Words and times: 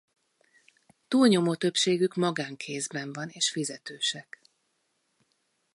Túlnyomó 1.07 1.55
többségük 1.55 2.13
magán 2.15 2.55
kézben 2.55 3.13
van 3.13 3.29
és 3.29 3.51
fizetősek. 3.51 4.41